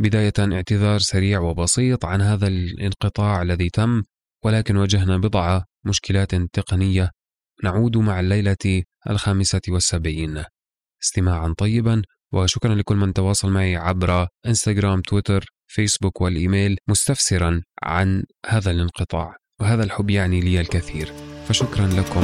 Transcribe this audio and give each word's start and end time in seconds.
بداية 0.00 0.32
اعتذار 0.38 0.98
سريع 0.98 1.40
وبسيط 1.40 2.04
عن 2.04 2.20
هذا 2.20 2.46
الانقطاع 2.46 3.42
الذي 3.42 3.70
تم 3.70 4.02
ولكن 4.44 4.76
واجهنا 4.76 5.18
بضع 5.18 5.62
مشكلات 5.84 6.34
تقنية 6.34 7.10
نعود 7.64 7.96
مع 7.96 8.20
الليلة 8.20 8.82
الخامسة 9.10 9.60
والسبعين. 9.68 10.44
استماعا 11.02 11.54
طيبا 11.58 12.02
وشكرا 12.32 12.74
لكل 12.74 12.96
من 12.96 13.12
تواصل 13.12 13.50
معي 13.50 13.76
عبر 13.76 14.26
إنستغرام 14.46 15.00
تويتر 15.00 15.44
فيسبوك 15.66 16.20
والإيميل 16.20 16.78
مستفسرا 16.88 17.62
عن 17.82 18.24
هذا 18.46 18.70
الانقطاع. 18.70 19.36
وهذا 19.60 19.84
الحب 19.84 20.10
يعني 20.10 20.40
لي 20.40 20.60
الكثير. 20.60 21.12
فشكرا 21.48 21.86
لكم 21.86 22.22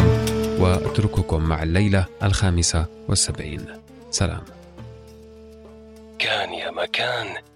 وأترككم 0.60 1.42
مع 1.42 1.62
الليلة 1.62 2.06
الخامسة 2.22 2.86
والسبعين. 3.08 3.66
سلام. 4.10 4.44
كان 6.18 6.52
يا 6.52 6.70
مكان. 6.70 7.55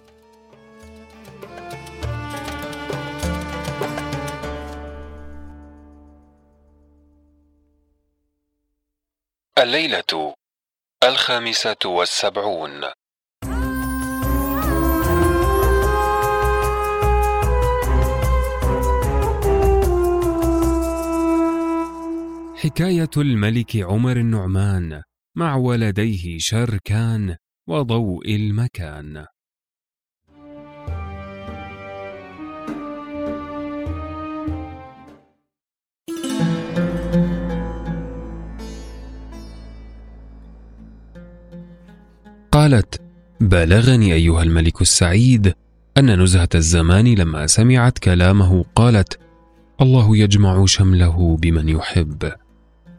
الليلة 9.61 10.33
الخامسة 11.03 11.75
والسبعون. 11.85 12.81
حكاية 22.55 23.09
الملك 23.17 23.75
عمر 23.75 24.17
النعمان 24.17 25.01
مع 25.37 25.55
ولديه 25.55 26.37
شركان 26.39 27.35
وضوء 27.67 28.35
المكان. 28.35 29.25
قالت 42.71 43.01
بلغني 43.41 44.13
أيها 44.13 44.43
الملك 44.43 44.81
السعيد 44.81 45.53
أن 45.97 46.21
نزهة 46.21 46.49
الزمان 46.55 47.07
لما 47.07 47.47
سمعت 47.47 47.99
كلامه 47.99 48.65
قالت 48.75 49.19
الله 49.81 50.17
يجمع 50.17 50.65
شمله 50.65 51.37
بمن 51.41 51.69
يحب. 51.69 52.31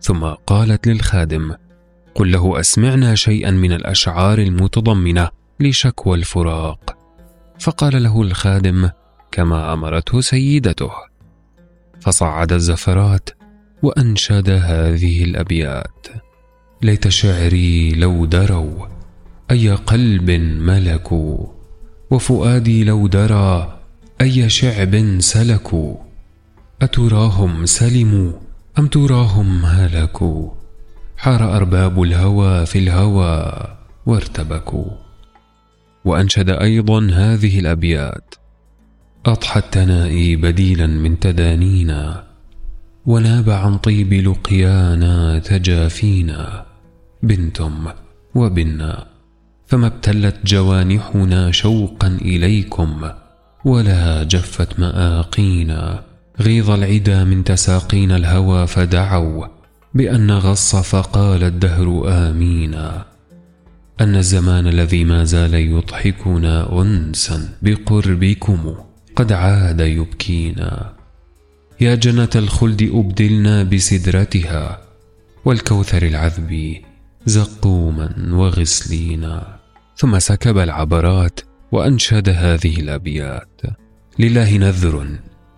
ثم 0.00 0.24
قالت 0.24 0.86
للخادم 0.86 1.54
قل 2.14 2.32
له 2.32 2.60
أسمعنا 2.60 3.14
شيئا 3.14 3.50
من 3.50 3.72
الأشعار 3.72 4.38
المتضمنة 4.38 5.28
لشكوى 5.60 6.18
الفراق. 6.18 6.98
فقال 7.58 8.02
له 8.02 8.22
الخادم 8.22 8.90
كما 9.30 9.72
أمرته 9.72 10.20
سيدته. 10.20 10.90
فصعد 12.00 12.52
الزفرات 12.52 13.30
وأنشد 13.82 14.50
هذه 14.50 15.24
الأبيات. 15.24 16.06
ليت 16.82 17.08
شعري 17.08 17.94
لو 17.94 18.24
دروا 18.24 19.01
أي 19.52 19.70
قلب 19.70 20.30
ملكوا 20.70 21.46
وفؤادي 22.10 22.84
لو 22.84 23.06
درى 23.06 23.78
أي 24.20 24.48
شعب 24.48 25.20
سلكوا. 25.20 25.94
أتراهم 26.82 27.66
سلموا 27.66 28.32
أم 28.78 28.86
تراهم 28.86 29.64
هلكوا؟ 29.64 30.50
حار 31.16 31.56
أرباب 31.56 32.02
الهوى 32.02 32.66
في 32.66 32.78
الهوى 32.78 33.52
وارتبكوا. 34.06 34.90
وأنشد 36.04 36.50
أيضا 36.50 37.10
هذه 37.12 37.58
الأبيات 37.58 38.34
أضحى 39.26 39.60
التنائي 39.60 40.36
بديلا 40.36 40.86
من 40.86 41.20
تدانينا 41.20 42.24
وناب 43.06 43.50
عن 43.50 43.78
طيب 43.78 44.12
لقيانا 44.12 45.38
تجافينا 45.38 46.66
بنتم 47.22 47.88
وبنا. 48.34 49.11
فما 49.72 49.86
ابتلت 49.86 50.36
جوانحنا 50.44 51.50
شوقا 51.50 52.08
إليكم 52.08 53.10
ولا 53.64 54.22
جفت 54.22 54.80
مآقينا. 54.80 56.04
غيظ 56.40 56.70
العدا 56.70 57.24
من 57.24 57.44
تساقين 57.44 58.12
الهوى 58.12 58.66
فدعوا 58.66 59.46
بأن 59.94 60.30
غص 60.30 60.76
فقال 60.76 61.44
الدهر 61.44 62.02
آمينا. 62.06 63.04
أن 64.00 64.16
الزمان 64.16 64.66
الذي 64.66 65.04
ما 65.04 65.24
زال 65.24 65.54
يضحكنا 65.54 66.82
أنسا 66.82 67.48
بقربكم 67.62 68.74
قد 69.16 69.32
عاد 69.32 69.80
يبكينا. 69.80 70.92
يا 71.80 71.94
جنة 71.94 72.30
الخلد 72.36 72.90
أبدلنا 72.94 73.62
بسدرتها 73.62 74.80
والكوثر 75.44 76.02
العذب 76.02 76.76
زقوما 77.26 78.14
وغسلينا. 78.30 79.61
ثم 79.96 80.18
سكب 80.18 80.58
العبرات 80.58 81.40
وأنشد 81.72 82.28
هذه 82.28 82.80
الأبيات. 82.80 83.60
لله 84.18 84.56
نذر 84.56 85.06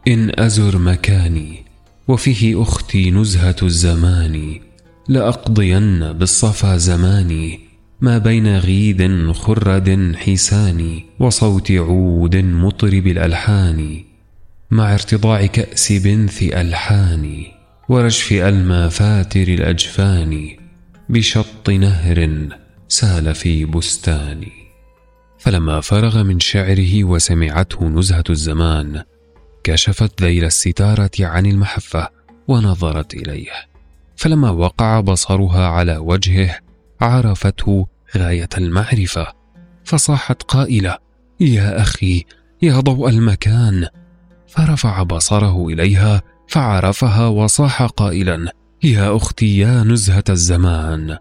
إن 0.09 0.41
أزر 0.41 0.79
مكاني 0.79 1.65
وفيه 2.09 2.63
أختي 2.63 3.11
نزهة 3.11 3.57
الزمان 3.63 4.61
لأقضين 5.09 6.13
بالصفا 6.13 6.77
زماني 6.77 7.61
ما 8.01 8.19
بين 8.19 8.57
غيد 8.59 9.33
خرد 9.33 10.17
حسان 10.17 11.01
وصوت 11.21 11.71
عود 11.73 12.37
مطرب 12.37 13.07
الألحان 13.07 14.05
مع 14.71 14.95
ارتضاع 14.95 15.47
كأس 15.47 15.93
بنث 15.93 16.43
ألحان 16.43 17.43
ورجف 17.89 18.33
ألمى 18.33 18.91
فاتر 18.91 19.49
الأجفان 19.49 20.49
بشط 21.09 21.71
نهر 21.71 22.49
سال 22.95 23.35
في 23.35 23.65
بستان. 23.65 24.47
فلما 25.39 25.81
فرغ 25.81 26.23
من 26.23 26.41
شعره 26.41 27.05
وسمعته 27.05 27.89
نزهة 27.89 28.25
الزمان 28.31 29.03
كشفت 29.65 30.23
ذيل 30.23 30.45
الستارة 30.45 31.11
عن 31.21 31.47
المحفة 31.47 32.09
ونظرت 32.49 33.15
إليه. 33.15 33.51
فلما 34.17 34.51
وقع 34.51 35.01
بصرها 35.01 35.67
على 35.67 35.97
وجهه 35.97 36.59
عرفته 37.01 37.87
غاية 38.17 38.49
المعرفة. 38.59 39.27
فصاحت 39.85 40.43
قائلة 40.43 40.99
يا 41.41 41.83
أخي 41.83 42.25
يا 42.63 42.81
ضوء 42.81 43.09
المكان. 43.09 43.87
فرفع 44.49 45.03
بصره 45.03 45.67
إليها 45.67 46.23
فعرفها 46.49 47.27
وصاح 47.27 47.83
قائلا 47.83 48.53
يا 48.83 49.17
أختي 49.17 49.59
يا 49.59 49.83
نزهة 49.83 50.25
الزمان. 50.31 51.19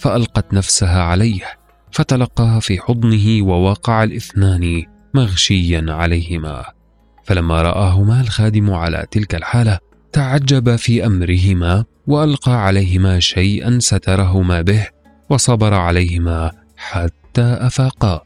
فألقت 0.00 0.54
نفسها 0.54 1.02
عليه 1.02 1.44
فتلقاها 1.92 2.60
في 2.60 2.80
حضنه 2.80 3.46
ووقع 3.46 4.02
الاثنان 4.02 4.84
مغشيا 5.14 5.86
عليهما. 5.88 6.64
فلما 7.24 7.62
رآهما 7.62 8.20
الخادم 8.20 8.70
على 8.70 9.06
تلك 9.10 9.34
الحالة 9.34 9.78
تعجب 10.12 10.76
في 10.76 11.06
أمرهما 11.06 11.84
وألقى 12.06 12.64
عليهما 12.64 13.20
شيئا 13.20 13.78
سترهما 13.78 14.62
به 14.62 14.86
وصبر 15.30 15.74
عليهما 15.74 16.50
حتى 16.76 17.42
أفاقا. 17.42 18.22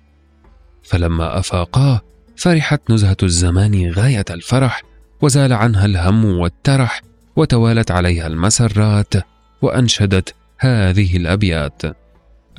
فلما 0.83 1.39
أفاقا 1.39 2.01
فرحت 2.37 2.91
نزهة 2.91 3.17
الزمان 3.23 3.91
غاية 3.91 4.25
الفرح 4.31 4.83
وزال 5.23 5.53
عنها 5.53 5.85
الهم 5.85 6.25
والترح 6.25 7.03
وتوالت 7.37 7.91
عليها 7.91 8.27
المسرات 8.27 9.15
وأنشدت 9.63 10.35
هذه 10.59 11.17
الأبيات. 11.17 11.83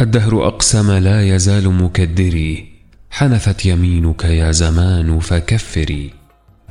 الدهر 0.01 0.47
أقسم 0.47 0.91
لا 0.91 1.35
يزال 1.35 1.69
مكدري 1.69 2.75
حنثت 3.09 3.65
يمينك 3.65 4.23
يا 4.23 4.51
زمان 4.51 5.19
فكفري. 5.19 6.13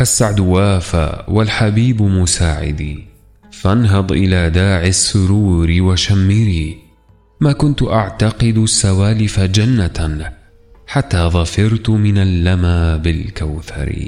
السعد 0.01 0.41
وافى 0.41 1.25
والحبيب 1.29 2.03
مساعدي 2.03 3.05
فانهض 3.53 4.13
إلى 4.13 4.51
داعي 4.51 4.89
السرور 4.89 5.69
وشمري. 5.81 6.79
ما 7.41 7.53
كنت 7.53 7.83
أعتقد 7.83 8.59
السوالف 8.59 9.41
جنة 9.41 10.33
حتى 10.87 11.19
ظفرت 11.19 11.91
من 11.91 12.19
اللمى 12.19 13.01
بالكوثر. 13.05 14.07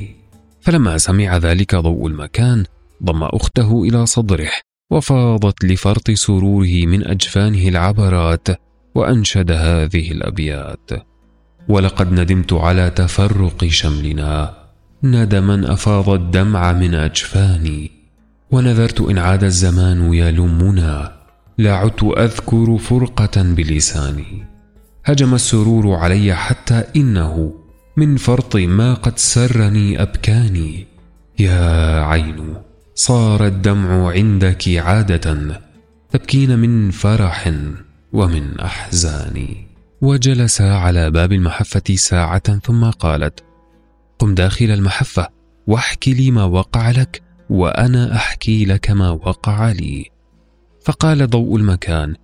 فلما 0.61 0.99
سمع 0.99 1.37
ذلك 1.37 1.75
ضوء 1.75 2.07
المكان 2.07 2.65
ضم 3.05 3.23
أخته 3.23 3.83
إلى 3.85 4.07
صدره. 4.07 4.51
وفاضت 4.91 5.65
لفرط 5.65 6.11
سروره 6.11 6.87
من 6.87 7.07
أجفانه 7.07 7.69
العبرات 7.69 8.49
وأنشد 8.95 9.51
هذه 9.51 10.11
الأبيات. 10.11 10.91
ولقد 11.69 12.21
ندمت 12.21 12.53
على 12.53 12.91
تفرق 12.91 13.65
شملنا. 13.65 14.55
ندما 15.03 15.73
أفاض 15.73 16.09
الدمع 16.09 16.73
من 16.73 16.95
أجفاني. 16.95 17.91
ونذرت 18.51 19.01
إن 19.01 19.19
عاد 19.19 19.45
الزمان 19.45 20.15
يلمنا. 20.15 21.13
لعدت 21.59 22.03
أذكر 22.05 22.79
فرقة 22.79 23.43
بلساني. 23.43 24.45
هجم 25.05 25.35
السرور 25.35 25.95
علي 25.95 26.35
حتى 26.35 26.85
إنه 26.97 27.55
من 27.97 28.17
فرط 28.17 28.57
ما 28.57 28.95
قد 28.95 29.19
سرني 29.19 30.03
أبكاني. 30.03 30.87
يا 31.39 32.01
عين 32.01 32.55
صار 32.99 33.47
الدمع 33.47 34.11
عندك 34.11 34.69
عادة 34.69 35.61
تبكين 36.11 36.59
من 36.59 36.91
فرح 36.91 37.53
ومن 38.13 38.61
أحزان. 38.61 39.49
وجلس 40.01 40.61
على 40.61 41.11
باب 41.11 41.33
المحفة 41.33 41.95
ساعة 41.95 42.59
ثم 42.59 42.91
قالت 42.91 43.45
قم 44.19 44.35
داخل 44.35 44.65
المحفة 44.65 45.29
واحكي 45.67 46.15
لي 46.15 46.31
ما 46.31 46.45
وقع 46.45 46.91
لك 46.91 47.23
وأنا 47.51 48.17
أحكي 48.17 48.65
لك 48.65 48.91
ما 48.91 49.11
وقع 49.11 49.71
لي. 49.71 50.11
فقال 50.85 51.31
ضوء 51.31 51.57
المكان 51.57 52.15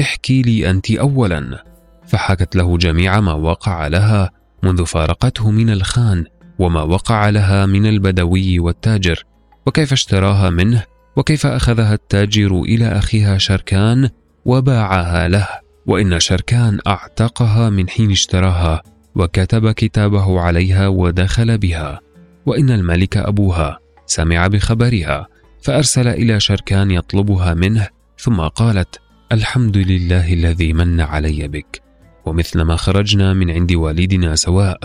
احكي 0.00 0.42
لي 0.42 0.70
أنت 0.70 0.90
أولا. 0.90 1.64
فحكت 2.06 2.56
له 2.56 2.78
جميع 2.78 3.20
ما 3.20 3.32
وقع 3.32 3.86
لها 3.86 4.30
منذ 4.62 4.86
فارقته 4.86 5.50
من 5.50 5.70
الخان 5.70 6.24
وما 6.58 6.82
وقع 6.82 7.28
لها 7.28 7.66
من 7.66 7.86
البدوي 7.86 8.58
والتاجر. 8.58 9.27
وكيف 9.68 9.92
اشتراها 9.92 10.50
منه 10.50 10.84
وكيف 11.16 11.46
أخذها 11.46 11.94
التاجر 11.94 12.60
إلى 12.60 12.86
أخيها 12.86 13.38
شركان 13.38 14.08
وباعها 14.44 15.28
له. 15.28 15.48
وإن 15.86 16.20
شركان 16.20 16.78
أعتقها 16.86 17.70
من 17.70 17.88
حين 17.88 18.10
اشتراها 18.10 18.82
وكتب 19.14 19.70
كتابه 19.70 20.40
عليها 20.40 20.88
ودخل 20.88 21.58
بها. 21.58 22.00
وإن 22.46 22.70
الملك 22.70 23.16
أبوها 23.16 23.78
سمع 24.06 24.46
بخبرها 24.46 25.26
فأرسل 25.62 26.08
إلى 26.08 26.40
شركان 26.40 26.90
يطلبها 26.90 27.54
منه 27.54 27.88
ثم 28.18 28.40
قالت 28.40 29.00
الحمد 29.32 29.76
لله 29.76 30.32
الذي 30.32 30.72
من 30.72 31.00
علي 31.00 31.48
بك 31.48 31.82
ومثلما 32.26 32.76
خرجنا 32.76 33.34
من 33.34 33.50
عند 33.50 33.72
والدنا 33.72 34.34
سواء 34.36 34.80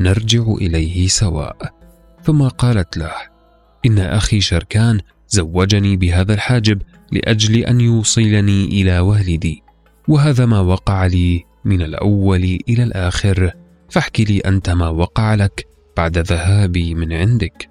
نرجع 0.00 0.42
إليه 0.42 1.08
سواء. 1.08 1.74
ثم 2.22 2.48
قالت 2.48 2.96
له 2.96 3.37
إن 3.86 3.98
أخي 3.98 4.40
شركان 4.40 5.00
زوجني 5.28 5.96
بهذا 5.96 6.34
الحاجب 6.34 6.82
لأجل 7.12 7.56
أن 7.56 7.80
يوصلني 7.80 8.64
إلى 8.64 8.98
والدي 8.98 9.62
وهذا 10.08 10.46
ما 10.46 10.60
وقع 10.60 11.06
لي 11.06 11.44
من 11.64 11.82
الأول 11.82 12.58
إلى 12.68 12.82
الآخر. 12.82 13.52
فاحكي 13.90 14.24
لي 14.24 14.38
أنت 14.38 14.70
ما 14.70 14.88
وقع 14.88 15.34
لك 15.34 15.66
بعد 15.96 16.18
ذهابي 16.18 16.94
من 16.94 17.12
عندك. 17.12 17.68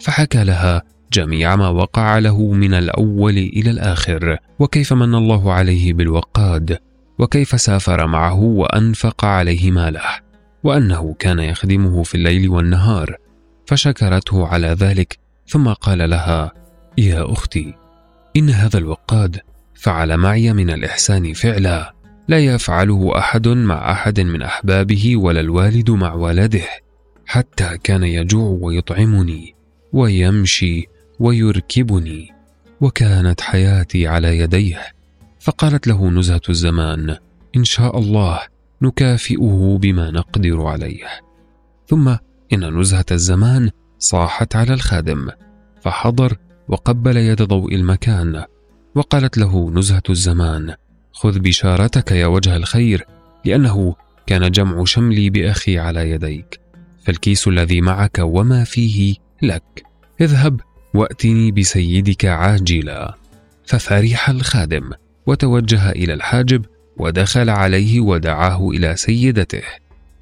فحكى 0.00 0.44
لها 0.44 0.82
جميع 1.12 1.56
ما 1.56 1.68
وقع 1.68 2.18
له 2.18 2.52
من 2.52 2.74
الأول 2.74 3.38
إلى 3.38 3.70
الآخر 3.70 4.38
وكيف 4.58 4.92
من 4.92 5.14
الله 5.14 5.52
عليه 5.52 5.92
بالوقاد 5.92 6.78
وكيف 7.18 7.60
سافر 7.60 8.06
معه 8.06 8.40
وأنفق 8.40 9.24
عليه 9.24 9.70
ماله 9.70 10.02
وأنه 10.64 11.14
كان 11.18 11.38
يخدمه 11.38 12.02
في 12.02 12.14
الليل 12.14 12.48
والنهار. 12.48 13.16
فشكرته 13.66 14.46
على 14.46 14.66
ذلك 14.66 15.18
ثم 15.48 15.68
قال 15.68 16.10
لها 16.10 16.52
يا 16.98 17.32
أختي 17.32 17.74
إن 18.36 18.50
هذا 18.50 18.78
الوقاد 18.78 19.40
فعل 19.74 20.16
معي 20.16 20.52
من 20.52 20.70
الإحسان 20.70 21.32
فعلا 21.32 21.94
لا 22.28 22.38
يفعله 22.38 23.18
أحد 23.18 23.48
مع 23.48 23.92
أحد 23.92 24.20
من 24.20 24.42
أحبابه 24.42 25.16
ولا 25.16 25.40
الوالد 25.40 25.90
مع 25.90 26.14
ولده 26.14 26.68
حتى 27.26 27.78
كان 27.82 28.02
يجوع 28.02 28.58
ويطعمني 28.60 29.54
ويمشي 29.92 30.86
ويركبني 31.20 32.32
وكانت 32.80 33.40
حياتي 33.40 34.06
على 34.06 34.38
يديه 34.38 34.80
فقالت 35.40 35.86
له 35.86 36.10
نزهة 36.10 36.40
الزمان 36.48 37.16
إن 37.56 37.64
شاء 37.64 37.98
الله 37.98 38.40
نكافئه 38.82 39.78
بما 39.80 40.10
نقدر 40.10 40.62
عليه. 40.62 41.04
ثم 41.88 42.08
إن 42.52 42.78
نزهة 42.80 43.04
الزمان 43.10 43.70
صاحت 43.98 44.56
على 44.56 44.74
الخادم 44.74 45.28
فحضر 45.82 46.36
وقبل 46.68 47.16
يد 47.16 47.42
ضوء 47.42 47.74
المكان 47.74 48.44
وقالت 48.94 49.38
له 49.38 49.70
نزهة 49.70 50.02
الزمان 50.10 50.74
خذ 51.12 51.38
بشارتك 51.38 52.12
يا 52.12 52.26
وجه 52.26 52.56
الخير 52.56 53.06
لأنه 53.44 53.94
كان 54.26 54.50
جمع 54.50 54.84
شملي 54.84 55.30
بأخي 55.30 55.78
على 55.78 56.10
يديك 56.10 56.60
فالكيس 57.04 57.48
الذي 57.48 57.80
معك 57.80 58.18
وما 58.18 58.64
فيه 58.64 59.14
لك 59.42 59.82
اذهب 60.20 60.60
وأتني 60.94 61.50
بسيدك 61.50 62.24
عاجلا. 62.24 63.14
ففرح 63.66 64.30
الخادم 64.30 64.90
وتوجه 65.26 65.90
إلى 65.90 66.14
الحاجب 66.14 66.64
ودخل 66.96 67.50
عليه 67.50 68.00
ودعاه 68.00 68.70
إلى 68.70 68.96
سيدته 68.96 69.62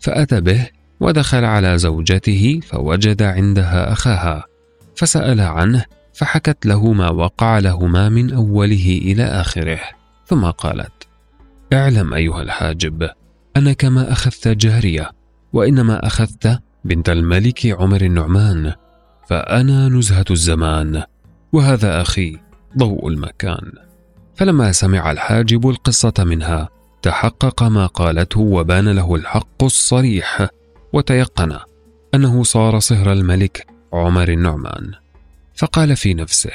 فأتى 0.00 0.40
به 0.40 0.66
ودخل 1.00 1.44
على 1.44 1.78
زوجته 1.78 2.60
فوجد 2.66 3.22
عندها 3.22 3.92
أخاها 3.92 4.44
فسأل 4.96 5.40
عنه 5.40 5.84
فحكت 6.14 6.66
له 6.66 6.92
ما 6.92 7.10
وقع 7.10 7.58
لهما 7.58 8.08
من 8.08 8.32
أوله 8.32 9.00
إلى 9.02 9.24
آخره 9.24 9.80
ثم 10.26 10.44
قالت 10.44 11.06
اعلم 11.72 12.14
أيها 12.14 12.42
الحاجب 12.42 13.08
انك 13.56 13.84
ما 13.84 14.12
أخذت 14.12 14.48
جارية 14.48 15.10
وإنما 15.52 16.06
أخذت 16.06 16.60
بنت 16.84 17.08
الملك 17.08 17.66
عمر 17.66 18.00
النعمان 18.00 18.72
فأنا 19.28 19.88
نزهة 19.88 20.24
الزمان 20.30 21.02
وهذا 21.52 22.00
أخي 22.00 22.38
ضوء 22.78 23.08
المكان. 23.08 23.72
فلما 24.34 24.72
سمع 24.72 25.10
الحاجب 25.10 25.68
القصة 25.68 26.14
منها 26.18 26.68
تحقق 27.02 27.62
ما 27.62 27.86
قالته 27.86 28.40
وبان 28.40 28.88
له 28.88 29.14
الحق 29.14 29.64
الصريح. 29.64 30.48
وتيقن 30.96 31.58
أنه 32.14 32.42
صار 32.42 32.78
صهر 32.78 33.12
الملك 33.12 33.66
عمر 33.92 34.28
النعمان 34.28 34.92
فقال 35.54 35.96
في 35.96 36.14
نفسه 36.14 36.52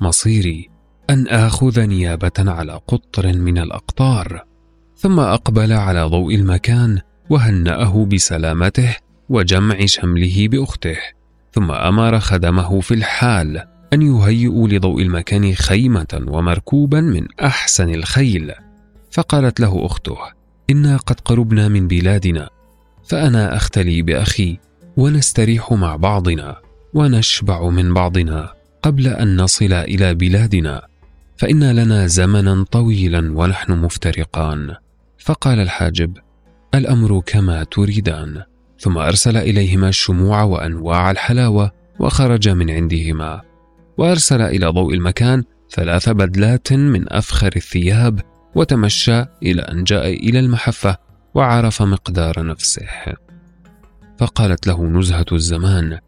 مصيري 0.00 0.68
أن 1.10 1.28
آخذ 1.28 1.80
نيابة 1.86 2.32
على 2.38 2.80
قطر 2.88 3.32
من 3.32 3.58
الأقطار 3.58 4.44
ثم 4.96 5.20
أقبل 5.20 5.72
على 5.72 6.02
ضوء 6.02 6.34
المكان 6.34 7.00
وهنأه 7.30 8.04
بسلامته 8.04 8.96
وجمع 9.28 9.86
شمله 9.86 10.48
بأخته 10.48 10.96
ثم 11.52 11.70
أمر 11.70 12.20
خدمه 12.20 12.80
في 12.80 12.94
الحال 12.94 13.64
أن 13.92 14.02
يهيئوا 14.02 14.68
لضوء 14.68 15.02
المكان 15.02 15.54
خيمة 15.54 16.24
ومركوبا 16.28 17.00
من 17.00 17.26
أحسن 17.40 17.94
الخيل 17.94 18.52
فقالت 19.10 19.60
له 19.60 19.86
أخته 19.86 20.16
إنا 20.70 20.96
قد 20.96 21.20
قربنا 21.20 21.68
من 21.68 21.88
بلادنا 21.88 22.50
فأنا 23.10 23.56
أختلي 23.56 24.02
بأخي 24.02 24.58
ونستريح 24.96 25.72
مع 25.72 25.96
بعضنا 25.96 26.56
ونشبع 26.94 27.68
من 27.68 27.94
بعضنا 27.94 28.52
قبل 28.82 29.06
أن 29.06 29.36
نصل 29.36 29.72
إلى 29.72 30.14
بلادنا. 30.14 30.82
فإن 31.36 31.70
لنا 31.70 32.06
زمنا 32.06 32.64
طويلا 32.70 33.32
ونحن 33.32 33.72
مفترقان. 33.72 34.74
فقال 35.18 35.60
الحاجب 35.60 36.16
الأمر 36.74 37.22
كما 37.26 37.64
تريدان. 37.64 38.42
ثم 38.78 38.98
أرسل 38.98 39.36
إليهما 39.36 39.88
الشموع 39.88 40.42
وأنواع 40.42 41.10
الحلاوة 41.10 41.70
وخرج 42.00 42.48
من 42.48 42.70
عندهما. 42.70 43.40
وأرسل 43.98 44.40
إلى 44.40 44.66
ضوء 44.66 44.94
المكان 44.94 45.44
ثلاث 45.70 46.08
بدلات 46.08 46.72
من 46.72 47.12
أفخر 47.12 47.52
الثياب 47.56 48.20
وتمشى 48.54 49.24
إلى 49.42 49.62
أن 49.62 49.84
جاء 49.84 50.12
إلى 50.12 50.38
المحفة. 50.38 51.09
وعرف 51.34 51.82
مقدار 51.82 52.46
نفسه. 52.46 52.88
فقالت 54.18 54.66
له 54.66 54.84
نزهة 54.84 55.26
الزمان 55.32 55.98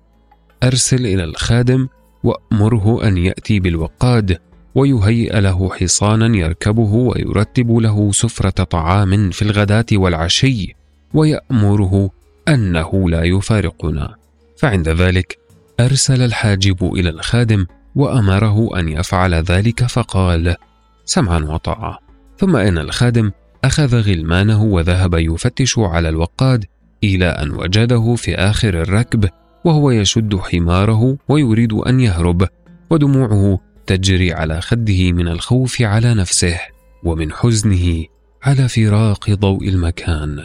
أرسل 0.62 1.06
إلى 1.06 1.24
الخادم 1.24 1.88
وأمره 2.24 3.08
أن 3.08 3.16
يأتي 3.16 3.60
بالوقاد 3.60 4.38
ويهيئ 4.74 5.40
له 5.40 5.70
حصانا 5.70 6.36
يركبه 6.36 6.92
ويرتب 6.94 7.70
له 7.70 8.12
سفرة 8.12 8.64
طعام 8.64 9.30
في 9.30 9.42
الغداة 9.42 9.86
والعشي 9.92 10.74
ويأمره 11.14 12.10
أنه 12.48 13.10
لا 13.10 13.24
يفارقنا. 13.24 14.14
فعند 14.56 14.88
ذلك 14.88 15.38
أرسل 15.80 16.22
الحاجب 16.22 16.84
إلى 16.94 17.10
الخادم 17.10 17.66
وأمره 17.94 18.78
أن 18.78 18.88
يفعل 18.88 19.34
ذلك 19.34 19.86
فقال 19.86 20.56
سمعا 21.04 21.38
وطاعة. 21.38 21.98
ثم 22.38 22.56
إن 22.56 22.78
الخادم 22.78 23.30
أخذ 23.64 24.00
غلمانه 24.00 24.62
وذهب 24.62 25.14
يفتش 25.14 25.78
على 25.78 26.08
الوقاد 26.08 26.64
إلى 27.04 27.26
أن 27.26 27.50
وجده 27.50 28.14
في 28.14 28.34
آخر 28.34 28.82
الركب 28.82 29.28
وهو 29.64 29.90
يشد 29.90 30.36
حماره 30.36 31.18
ويريد 31.28 31.72
أن 31.72 32.00
يهرب 32.00 32.48
ودموعه 32.90 33.60
تجري 33.86 34.32
على 34.32 34.60
خده 34.60 35.12
من 35.12 35.28
الخوف 35.28 35.82
على 35.82 36.14
نفسه 36.14 36.60
ومن 37.04 37.32
حزنه 37.32 38.04
على 38.42 38.68
فراق 38.68 39.30
ضوء 39.30 39.68
المكان. 39.68 40.44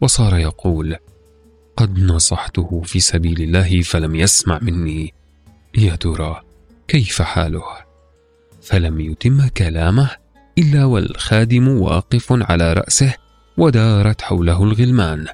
وصار 0.00 0.38
يقول 0.38 0.96
قد 1.76 1.98
نصحته 1.98 2.82
في 2.84 3.00
سبيل 3.00 3.42
الله 3.42 3.82
فلم 3.82 4.14
يسمع 4.14 4.58
مني. 4.62 5.14
يا 5.78 5.96
ترى 5.96 6.42
كيف 6.88 7.22
حاله؟ 7.22 7.64
فلم 8.62 9.00
يتم 9.00 9.48
كلامه 9.48 10.10
إلا 10.58 10.84
والخادم 10.84 11.68
واقف 11.68 12.26
على 12.30 12.72
رأسه 12.72 13.14
ودارت 13.56 14.22
حوله 14.22 14.62
الغلمان. 14.62 15.26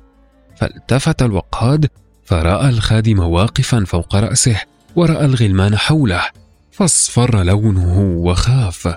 فالتفت 0.57 1.23
الوقاد 1.23 1.91
فرأى 2.25 2.69
الخادم 2.69 3.19
واقفا 3.19 3.85
فوق 3.85 4.17
رأسه 4.17 4.61
ورأى 4.97 5.25
الغلمان 5.25 5.77
حوله 5.77 6.23
فاصفر 6.73 7.43
لونه 7.43 7.99
وخاف. 8.01 8.97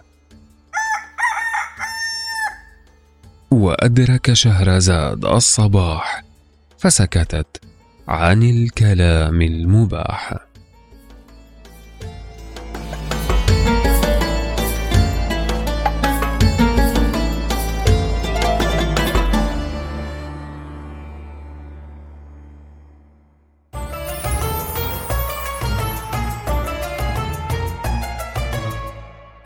وأدرك 3.51 4.33
شهرزاد 4.33 5.25
الصباح 5.25 6.23
فسكتت 6.77 7.61
عن 8.07 8.43
الكلام 8.43 9.41
المباح. 9.41 10.50